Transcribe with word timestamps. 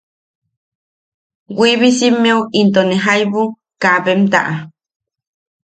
Wiibisimmeu 1.57 2.39
into 2.59 2.81
ne 2.85 2.95
jaibu 3.03 3.41
kaabem 3.81 4.21
taʼa. 4.31 4.53